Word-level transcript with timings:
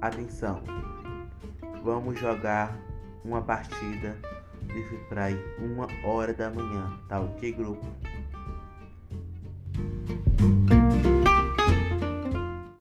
Atenção, 0.00 0.62
vamos 1.82 2.20
jogar 2.20 2.78
uma 3.24 3.40
partida 3.40 4.14
de 4.62 4.82
Free 4.82 5.00
Fire 5.08 5.40
uma 5.58 5.88
hora 6.06 6.34
da 6.34 6.50
manhã, 6.50 7.00
tá 7.08 7.18
ok, 7.18 7.50
grupo? 7.52 7.86